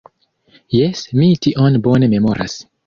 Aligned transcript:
Jes, 0.77 1.03
mi 1.21 1.31
tion 1.47 1.81
bone 1.89 2.13
memoras. 2.17 2.63